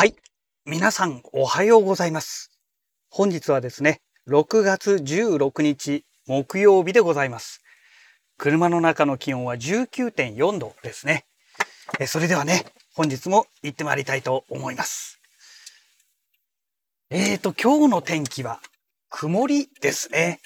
[0.00, 0.14] はい。
[0.64, 2.50] 皆さん、おはようございます。
[3.10, 7.62] 本日はですね、6月16日木曜日でございます。
[8.38, 11.26] 車の中の気温は19.4度ですね。
[11.98, 12.64] えそれではね、
[12.94, 15.20] 本日も行ってまいりたいと思います。
[17.10, 18.62] えーと、今日の天気は
[19.10, 20.40] 曇りですね。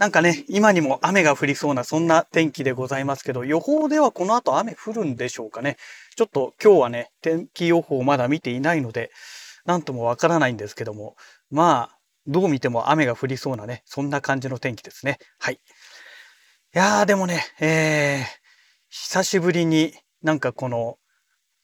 [0.00, 5.76] なんかね、今にも雨が降りそうなそんな天気でございますけど、予報ではこの後雨降るんでしょうかね。
[6.16, 9.10] ちょっと今日はね、天気予報まだ見ていないので、
[9.66, 11.16] なんともわからないんですけども、
[11.50, 15.18] まあ、どう見ても雨が降りそうなね、そんな感じの天気ですね。
[15.38, 15.56] はい。
[15.56, 15.58] い
[16.72, 18.24] やーでもね、えー、
[18.88, 19.92] 久しぶりに
[20.22, 20.96] なんかこの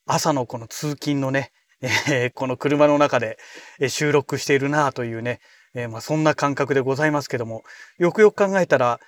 [0.04, 3.38] 朝のこの通勤のね、えーこの車の中で
[3.80, 5.40] え収録しているなというね、
[5.76, 7.62] えーまあ、そんな感覚でございますけども、
[7.98, 8.98] よくよく考えたら、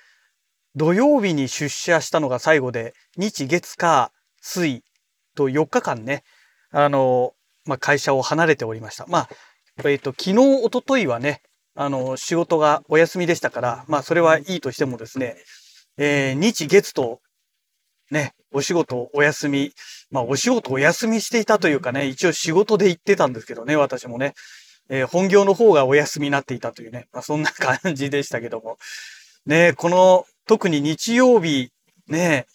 [0.75, 4.83] 土曜日に出社したのが最後で、日月火水
[5.35, 6.23] と4日間ね、
[6.71, 7.33] あの、
[7.65, 9.07] まあ、会社を離れておりました。
[9.07, 9.29] まあ、
[9.89, 11.41] えっ、と、昨日、一昨日はね、
[11.73, 15.37] あの、仕事がお休みでしたから、まあ、それはいいとしてもですね、
[15.97, 17.19] えー日月と、
[18.11, 19.71] ね、お仕事お休み、
[20.11, 24.33] まあ、お仕事お休みしていたというかね、一応仕事で行ってたんですけどね、私もね、
[24.89, 28.77] えー本業の方がお休みになっていたというね、まあ、そんな感じでしたけども、
[29.45, 31.71] ね、この、特に日曜日、
[32.07, 32.47] ね、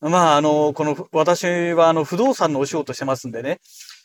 [0.00, 3.60] まあ、あの、この、私は、あの、不動産のお仕事してますんでね、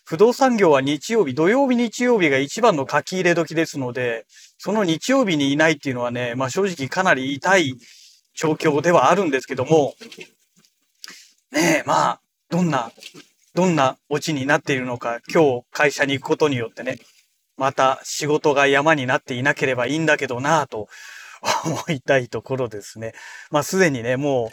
[0.06, 4.26] 不動産業は日曜日、土曜日、日曜日が一番の書き入れ時ですので、
[4.58, 7.76] その日曜日にいないっていうのはね、まあ正直かなり痛い
[8.36, 9.96] 状況ではあるんですけども、
[11.52, 12.92] ねえ、まあ、どんな、
[13.54, 17.00] どんなオチになっているのか、今日会社に行くことによってね、
[17.58, 20.88] また仕事が山になっていなければいいんだけどなぁと
[21.66, 23.14] 思いたいところですね。
[23.52, 24.52] まあすでにね、も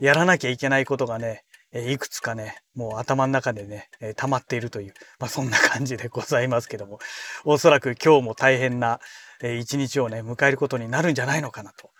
[0.00, 7.00] うやらなきゃいけないことがね、いくつかね、もう頭の中でね、溜まっているという、まあそんな感じでございますけども、
[7.44, 9.00] おそらく今日も大変な、
[9.42, 11.90] 一日をね、迎えることになるんじゃないのかなと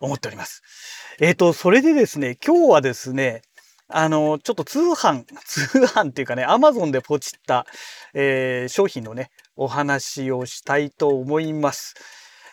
[0.00, 0.62] 思っております。
[1.20, 3.42] えっ、と、それでですね、今日はですね、
[3.88, 7.66] あの、ちょっと通販、 通販っていうかね、アマゾンでポチった、
[8.12, 11.94] えー商品のね、お話をしたいと思います。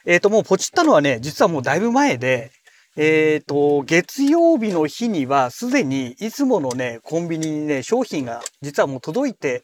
[0.05, 2.51] えっ、と、もうポチったのはね、実はもうだいぶ前で、
[2.97, 9.63] えっ、と、月曜日の日にはすでにいつものね、コンビニにね、商品が実はもう届いて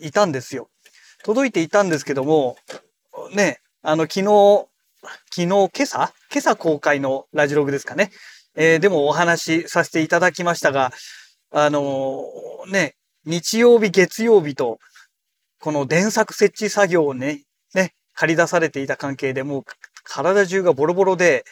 [0.00, 0.70] いたんですよ。
[1.24, 2.56] 届いていたんですけども、
[3.34, 4.66] ね、あの、昨日、
[5.34, 6.12] 昨日、今朝？
[6.30, 8.10] 今朝公開のラジログですかね。
[8.54, 10.92] えーでもお話しさせていただきましたが、
[11.50, 12.94] あのーね、
[13.26, 14.78] 日曜日、月曜日と、
[15.62, 19.64] この電作設置作業をね、ね、借り出されていた関係でもう
[20.02, 21.44] 体中がボロボロで、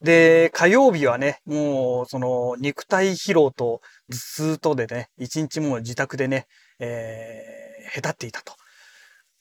[0.00, 6.46] で、火曜日はね、もうその肉体疲労と頭痛とでね、一日もう自宅でね、
[6.78, 8.54] えー、へたっていたと。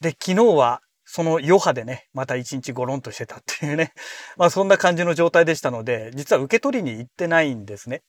[0.01, 3.94] で、昨日はその余波でね、また一日ゴロンとしてたっていうね、
[4.35, 8.01] まあそんな感じの状態でしたので、実は受け取りに行ってないんですね。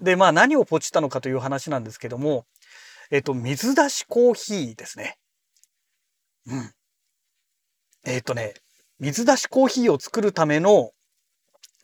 [0.00, 2.46] で、まあ何をポチったのかという話なんですけども、
[3.12, 5.19] えっと、水出しコーヒーですね。
[6.46, 6.72] うん。
[8.04, 8.54] えっとね、
[8.98, 10.90] 水出しコーヒーを作るための、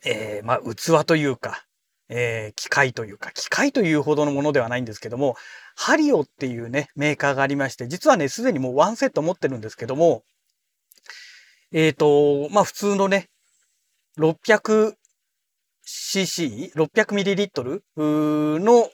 [0.05, 1.65] えーまあ器というか、
[2.09, 5.35] えー機械というか、機械というほどのものではないんですけども、
[5.75, 10.23] ハリオっていうね、メーカーがありまして、実はね、すでにもうワンセット持ってるんですけども、
[11.71, 13.29] えっ、と、まあ普通のね、
[14.17, 14.95] 600cc、
[15.85, 17.81] 600ml
[18.59, 18.89] の、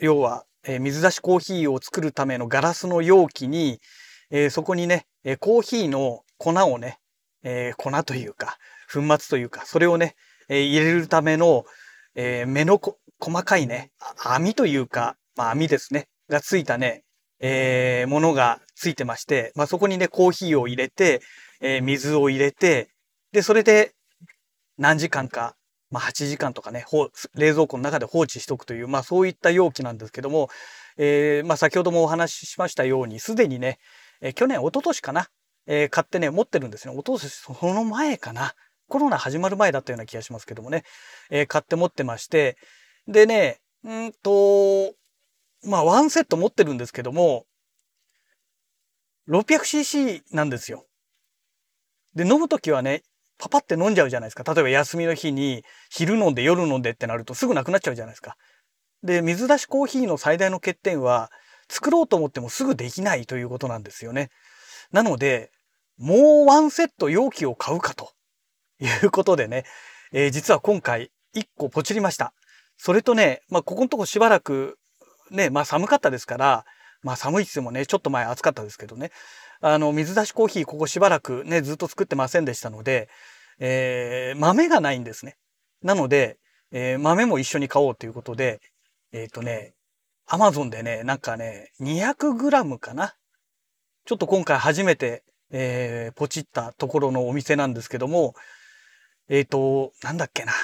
[0.00, 3.80] 要は、えー水出しコーヒーを作るためのガラスの容器に、
[4.32, 6.98] えーそこにね、えコーヒーの粉をね、
[7.44, 8.56] えー粉というか、
[8.92, 10.16] 粉末というか、それをね、
[10.48, 11.64] えー入れるための、
[12.14, 12.80] え目の
[13.20, 13.92] 細かいね、
[14.24, 17.04] 網というか、まあ網ですね、がついたね、
[17.40, 21.20] えものがついてまして、まあそこにね、コーヒーを入れて、
[21.60, 22.88] え水を入れて、
[23.32, 23.92] で、それで
[24.78, 25.56] 何時間か、
[25.90, 26.86] まあ8時間とかね、
[27.34, 30.48] 冷蔵庫の中で放置しとくという、まあそういった容器なんですけども、
[30.96, 33.78] えーまあ先ほどもお話ししましたように、すでにね、
[34.22, 35.28] え去年、一昨年かな、
[35.66, 36.94] えー買ってね、持ってるんですね。
[36.94, 38.54] 一昨年、その前かな？
[38.88, 40.84] コロナ始まる前だったような気がしますけどもね、
[41.30, 42.56] えー買って持ってまして、
[43.08, 44.94] でね、うんと、
[45.64, 47.44] まあワンセット持ってるんですけども、
[49.28, 50.86] 600cc なんですよ。
[52.14, 53.02] で、飲むときはね、
[53.38, 54.44] パパって飲んじゃうじゃないですか。
[54.54, 58.36] 例えば休みの日に昼飲んで夜飲んでってなるとすぐなくなっちゃうじゃないですか。
[59.02, 61.30] で、水出しコーヒーの最大の欠点は、
[61.68, 64.30] 作ろうと思ってもすぐできないということなんですよね。
[64.92, 65.50] なので、
[65.98, 68.10] もうワンセット容器を買うかと
[68.80, 69.64] いうことでね、
[70.12, 72.34] えー実は今回1個ポチりました。
[72.76, 74.78] それとね、まあ、ここのとこしばらく
[75.30, 76.64] ね、まあ寒かったですから、
[77.02, 79.10] まあ寒いっつってもね、ちょっと前暑かったですけどね。
[79.60, 83.08] あの、水出しコーヒーここしばらくね、ずっと作ってませんでしたので、
[83.58, 85.36] えー、豆がないんですね。
[85.82, 86.38] なので、
[86.72, 88.60] えー、豆も一緒に買おうということで、
[89.12, 89.74] えっ、ー、とね、
[90.34, 93.14] アマゾンでね、なんかね、200g かな。
[94.06, 98.34] ちょっと今回初めて、えー、ポチったところのお店なんですけども、
[99.28, 100.54] えっ、ー、と、なんだっけな。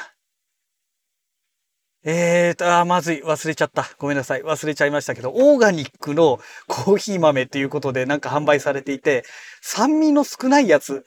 [2.02, 3.22] えーと、あ、まずい。
[3.22, 3.90] 忘れちゃった。
[3.98, 4.42] ごめんなさい。
[4.42, 9.26] 忘れちゃいましたけど、オーガニックのコーヒー豆っていうことでなんか販売されていて、
[9.60, 11.04] 酸味の少ないやつ。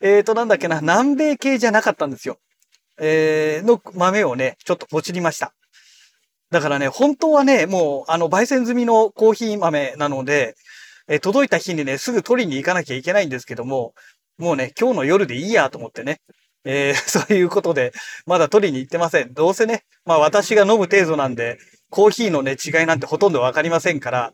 [0.00, 0.80] えーと、なんだっけな。
[0.80, 2.38] 南米系じゃなかったんですよ。
[2.98, 5.52] えー、の豆をね、ちょっとポチりました。
[6.50, 10.56] だからね、本当はね、もう、あの、焙煎済みのコーヒー豆なので、
[11.06, 13.94] え、届いた日にね、すぐ取りに行かなきゃいけないんですけども、
[14.38, 16.20] もうね、今日の夜でいいやと思ってね、
[16.64, 17.92] えー、 そういうことで、
[18.26, 19.34] まだ取りに行ってません。
[19.34, 21.58] どうせね、まあ私が飲む程度なんで、
[21.90, 24.32] コーヒーのね、違いなんてほとんどわかりませんから、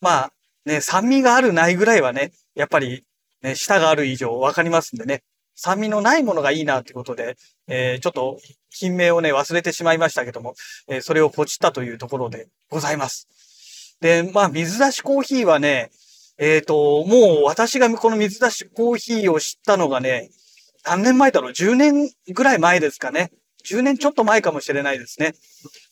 [0.00, 0.32] まあ、
[0.66, 3.04] ね、酸味があるないぐらいはね、やっぱり、
[3.42, 5.22] ね、舌がある以上わかりますんでね、
[5.54, 7.36] 酸味のないものがいいなってことで、
[7.68, 8.38] えー、ちょっと、
[8.70, 10.54] 品名をね、忘れてしまいましたけども、
[10.88, 13.28] えー、それをポチったというところでございます。
[14.00, 15.90] で、まあ、水出しコーヒーはね、
[16.38, 20.30] えっ、ー、と、もう私がこの水出しコーヒーを知ったのがね、
[20.84, 23.30] 何年前だろう ?10 年ぐらい前ですかね。
[23.64, 25.34] 10年ちょっと前かもしれないですね。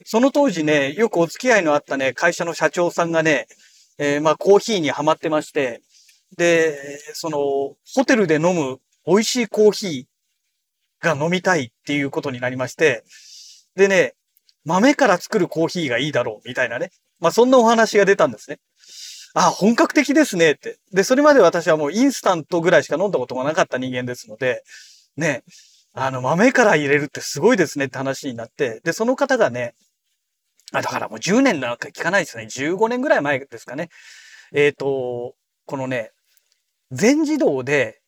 [0.05, 3.47] その当時ね、よくお付き合いのあったね、会社の社長さんがね、
[3.99, 5.81] えー、まあコーヒーにハマってまして、
[6.37, 13.05] で、その、ホテルで飲む美味しいコーヒーが飲みたいっていうことになりまして、
[13.77, 14.15] でね、
[14.65, 16.91] 豆から作るコーヒーがいいだろうみたいなね。
[17.21, 18.59] まあそんなお話が出たんですね。
[19.35, 20.79] あ、本格的ですねって。
[20.93, 24.63] で、それまで私はもうインスタントぐらいしか飲んだことがなかった人間ですので、
[25.17, 25.43] ね、
[25.95, 29.75] あの、豆から入れるってすごいですねって話になって、で、その方がね、
[30.73, 32.45] あ、だからもう10年なんか聞かないですね。
[32.45, 33.89] 15年ぐらい前ですかね。
[34.55, 35.35] えっ、ー、と、
[35.67, 36.11] このね、
[36.91, 38.02] 全自動で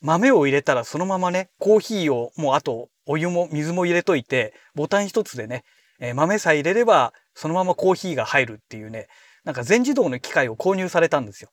[0.00, 5.64] 豆を入れたらそのままね、コーヒーをもうあとお湯も水も入れといて、ボタン一つでね、
[6.00, 9.08] えー、豆さえ入れればそのままコーヒーが入るっていうね、
[9.44, 11.50] なんか全自動の機械を購入されたんですよ。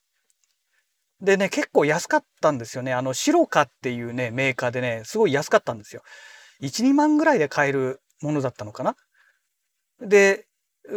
[1.21, 2.93] でね、結構安かったんですよね。
[2.93, 6.01] あの、シロカっていうね、メーカーでね、すごい安かったんですよ。
[6.61, 8.95] 1、2万ぐらいで買えるものだったのかな。
[10.01, 10.47] で、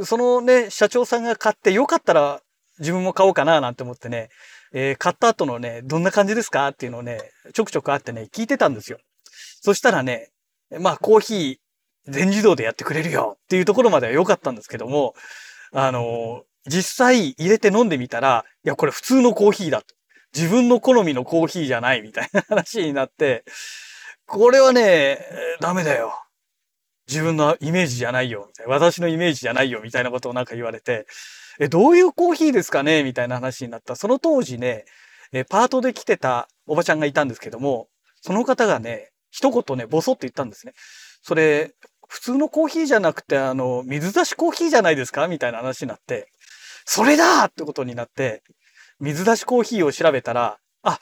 [0.05, 2.41] そのね、社長さんが買ってよかったら
[2.79, 4.31] 自分も買おうかななんて思ってね、
[4.73, 6.69] えー、買った後のね、どんな感じですか？
[6.69, 7.21] っていうのをね、
[7.53, 8.99] ちょくちょくあってね、聞いてたんですよ。
[9.61, 10.31] そしたらね、
[10.81, 15.15] まあコーヒー全自動でやってくれるよっていうところまでは良かったんですけども、
[15.73, 19.94] あの実際入れて飲んでみたら、いや、これ普通のコーヒーだと。
[20.35, 23.44] 自分の好みのコーヒーじゃないみたいな話になって、
[24.27, 25.20] これはね、
[25.61, 26.24] ダメだよ。
[27.09, 28.51] 自分のイメージじゃないよ。
[28.67, 29.81] 私のイメージじゃないよ。
[29.83, 31.06] みたいなことをなんか言われて、
[31.61, 33.05] え、どういうコーヒーですかね？
[33.05, 33.95] みたいな話になった。
[33.95, 34.85] その当時ね、
[35.33, 37.89] え、パートで来てたおばちゃんがいたんですけども、
[38.21, 40.73] その方がね、一言ね、ボソって言ったんですね。
[41.23, 41.73] それ、
[42.09, 45.29] 普通のコーヒーじゃなくて、あの、水出しコーヒーじゃないですか？
[45.29, 46.29] みたいな話になって、
[46.85, 48.43] それだってことになって、
[49.01, 50.99] 水出しコーヒーを調べたら、あ、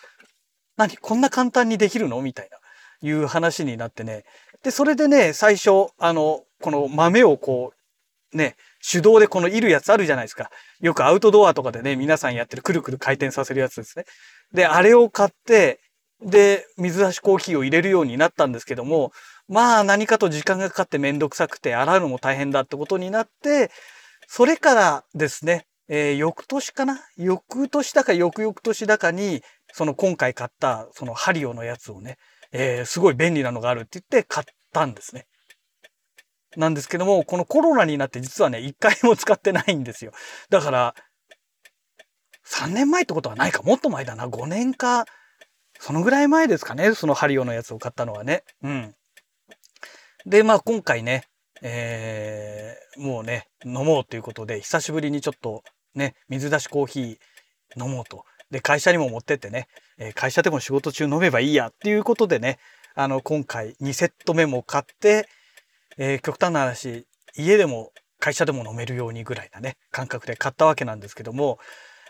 [0.76, 2.20] 何こんな簡単にできるの？
[2.22, 2.58] みたいな、
[3.06, 4.24] いう話になってね。
[4.62, 7.72] で、それでね、最初、あの、この豆をこ
[8.32, 10.50] う、ね、手動でこのいるやつあるじゃないですか。
[10.80, 14.04] よくアウトドアとかでね、皆さんやってるくるくる回転させるやつですね。
[14.52, 15.80] で、あれを買って、
[16.24, 19.12] で、水出しコーヒーを入れるようになったんですけども、
[19.48, 23.70] まあ何かと時間がかかってめんどくさくて洗うのも大変だってことになって、
[24.28, 27.00] それからですね、えー、翌年かな？
[27.16, 29.42] 翌年だか翌々年だかに、
[29.72, 32.18] その今回買ったそのハリオのやつをね、
[32.52, 35.26] えー、すごい便利なのがあるって言って買ったんですね。
[36.56, 40.12] なんですけども、このコロナになって実はね、一回も使ってないんですよ。
[40.50, 40.94] だから、
[42.44, 45.06] 3年前ってことはないか、もっと前だな、5年か、
[45.78, 48.44] そのぐらい前ですかね、そのハリオのやつを買ったのはね。
[48.62, 48.94] うん。
[50.26, 51.24] で、まあ今回ね、
[51.62, 58.24] えー、もうね、飲もうということで、久しぶりにちょっとね、水出しコーヒー飲もうと。
[58.50, 59.66] で、会社にも持ってってね、
[60.08, 62.58] え会社でも仕事中飲めばいいやっていうことでね、
[62.94, 65.28] あの、今回2セット目も買って、
[65.96, 67.06] えー、極端な話、
[67.36, 71.58] 家でも会社でも飲めるようにぐらいなね、感覚で買ったわけなんですけども、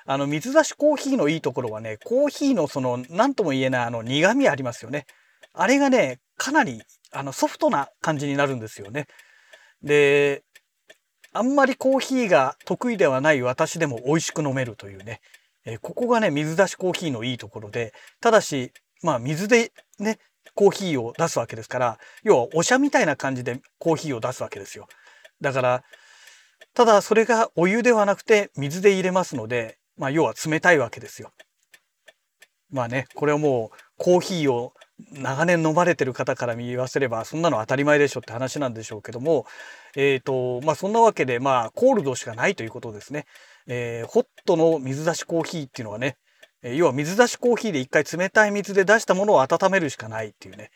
[0.04, 5.06] あの、水出しコーヒーのいいところはね、コーヒーのその、何とも言えないあの、苦味ありますよね。
[5.54, 6.82] あれがね、かなり、
[7.12, 9.06] あの、ソフトな感じになるんですよね。
[9.82, 10.42] で、
[11.32, 15.20] あんまりコーヒーが得意ではない私でも美味しく飲めるというね、
[15.64, 20.18] えー、ここがね、水出しコーヒーのいいところで、ただし、まあ水でね、
[20.54, 24.86] コーヒーを出すわけですから、要はお茶みたいな感じでコーヒーを出すわけですよ。
[25.40, 25.84] だから、
[26.74, 31.32] ただそれがお湯ではなくて水で入れますので、まあ要は冷たいわけですよ。
[32.70, 34.72] まあね、これはもうコーヒーを
[35.12, 39.46] 長年飲まれてる方から言わせればそんなの当たり前でしょって話なんでしょうけども、
[39.96, 43.26] えーとまあ、そんなわけで、まあ、コールドしかないということですね。
[43.66, 46.16] えー、ホットの水出しコーヒーっていうのはね、
[46.62, 50.70] え要は水出しコーヒーで一回冷たい水で出したものを温めるしかないっていうね。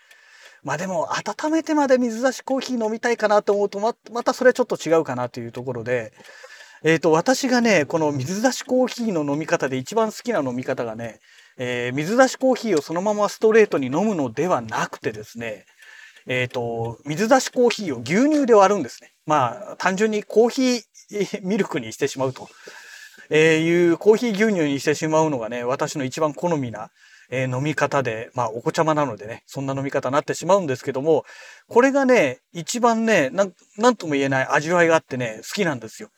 [0.62, 6.12] まあでも温めてまで水出しコーヒー飲みたいかなと思うとままたそれはちょっと違うかなというところで、
[6.82, 11.20] えっ、ー、と私がねこの水出しコーヒーの飲み方で一番好きな飲み方がね、
[11.58, 15.64] えー、水出しコーヒーをそのままストレートに飲むのではなくてですね
[16.26, 19.12] えっ、ー、と水出しコーヒーを牛乳で割るんですね。
[19.26, 22.48] まあ単純にコーヒーミルクにしてしまうと。
[23.30, 26.90] え、いうコーヒー牛乳にしてしまうのがね、私の一番好みな、
[27.28, 31.24] え、飲み方で、まあお子ちゃまなのでね、そんな飲み方になってしまうんですけども、
[31.68, 36.10] これがね、一番ね、なん、なんとも言えない味わいがあってね、好きなんですよ。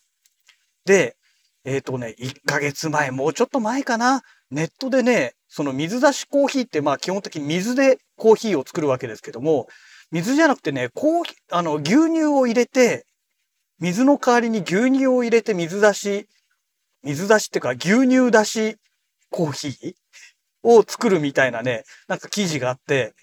[0.85, 1.17] で、
[1.65, 9.69] えっ、ー、とね、1ヶ月前、もうちょっと前かな、ネットでね、その水出しコーヒーってまあ基本的に水でコーヒーを作るわけですけども、
[10.11, 13.07] 水じゃなくてね、コーヒー、あの、牛乳を入れて、
[13.79, 16.27] 水の代わりに牛乳を入れて水出し
[17.03, 18.77] 水出しっていうか牛乳出し
[19.31, 19.95] コーヒー
[20.63, 23.15] を作るみたいなね、なんか記事があって、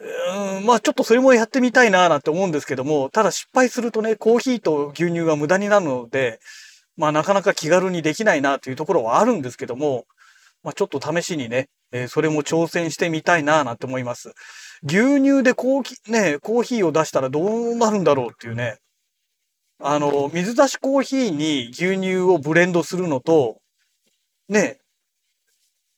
[0.00, 6.40] うん、まあちょっとそれもやってみたいなーなんて思うんですけども、ただ失敗するとね、コーヒーと牛乳が無駄になるので、
[6.98, 10.04] まあなかなか気軽にできないなというところはあるんですけども、
[10.62, 14.32] まあちょっと試しにね、えー、それも挑戦してみたいなーなんて思います。
[14.82, 18.78] 牛乳でコーヒー、ね、コーヒーを出したらどうなるんだろうっていうね、
[19.80, 23.58] あの、水出しコーヒーに牛乳をブレンドするのと、
[24.48, 24.80] ね、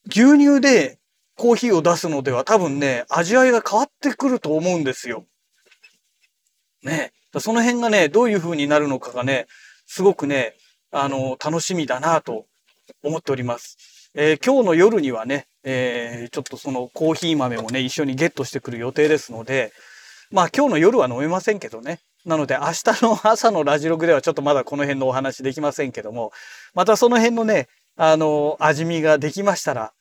[0.07, 0.99] 牛乳で
[1.35, 5.25] コーヒーを出すのでは多分ね、味わいが変わってくると思うんですよ。
[6.83, 7.12] ね。
[7.38, 9.47] その辺がね、どういう風になるのかがね、
[9.87, 10.54] すごくね、
[10.92, 12.47] あの、楽しみだなと
[13.02, 14.11] 思っております。
[14.14, 19.73] えー、今日の夜にはね、えー、ちょっとそのコーヒー豆もね、一緒にゲットしてくる予定ですので、
[20.30, 26.32] まあ今日の夜は飲めませんけどね、なので明日の 朝のラジログではちょっとまだこの辺のお話できませんけども、
[26.75, 29.92] またその辺のね、あの、味見ができましたら、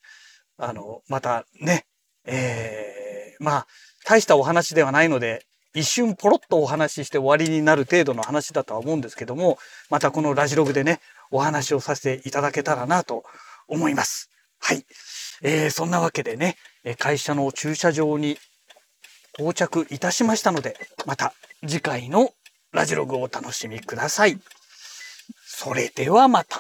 [0.58, 1.86] あの、またね、
[2.26, 3.68] えー、まあ、
[4.06, 5.46] 大したお話ではないので、
[5.76, 9.58] 一瞬ポロッとお話しして終わりになる程度の話だとは思うんですけども、
[9.90, 11.00] またこのラジログでね、
[11.32, 13.24] お話をさせていただけたらなと
[13.68, 14.30] 思います。
[14.60, 14.86] はい。
[15.42, 16.58] えー、そんなわけでね、
[16.98, 18.38] 会社の駐車場に
[19.38, 21.34] 到着いたしましたので、また
[21.66, 22.32] 次回の
[22.72, 24.40] ラジログをお楽しみください。
[25.46, 26.60] それではまた。